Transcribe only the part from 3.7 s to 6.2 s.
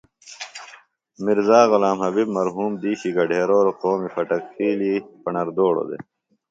قومِ فٹک خیلی پݨردوڑہ دےۡ